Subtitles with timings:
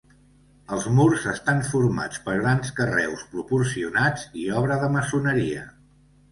[0.77, 5.71] Els murs estan formats per grans carreus proporcionats i obra de maçoneria.